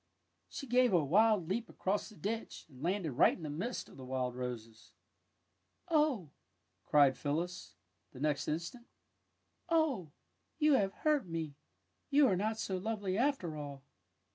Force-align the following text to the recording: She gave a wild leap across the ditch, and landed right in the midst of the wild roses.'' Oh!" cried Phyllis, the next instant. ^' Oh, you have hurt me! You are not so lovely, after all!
She 0.49 0.65
gave 0.65 0.93
a 0.93 1.05
wild 1.05 1.47
leap 1.47 1.69
across 1.69 2.09
the 2.09 2.15
ditch, 2.15 2.65
and 2.67 2.81
landed 2.81 3.11
right 3.11 3.37
in 3.37 3.43
the 3.43 3.51
midst 3.51 3.87
of 3.87 3.97
the 3.97 4.03
wild 4.03 4.33
roses.'' 4.35 4.93
Oh!" 5.89 6.31
cried 6.89 7.15
Phyllis, 7.15 7.75
the 8.11 8.19
next 8.19 8.47
instant. 8.47 8.85
^' 8.85 8.87
Oh, 9.69 10.09
you 10.57 10.73
have 10.73 10.91
hurt 10.91 11.27
me! 11.27 11.53
You 12.09 12.25
are 12.27 12.35
not 12.35 12.57
so 12.57 12.77
lovely, 12.77 13.15
after 13.15 13.55
all! 13.55 13.83